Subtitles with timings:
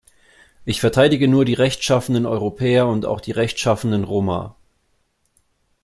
[0.65, 4.55] Ich verteidige nur die rechtschaffenen Europäer und auch die rechtschaffenen Roma.